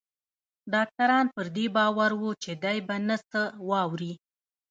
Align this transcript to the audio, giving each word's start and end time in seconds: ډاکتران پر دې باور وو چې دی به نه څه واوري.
ډاکتران 0.73 1.25
پر 1.35 1.45
دې 1.55 1.65
باور 1.77 2.11
وو 2.19 2.31
چې 2.43 2.51
دی 2.63 2.77
به 2.87 2.95
نه 3.07 3.17
څه 3.29 3.41
واوري. 3.69 4.13